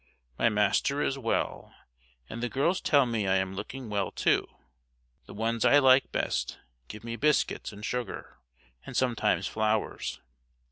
[0.39, 1.75] My master is well,
[2.27, 4.47] and the girls tell me I am looking well, too.
[5.27, 8.39] The ones I like best give me biscuits and sugar,
[8.83, 10.19] and sometimes flowers.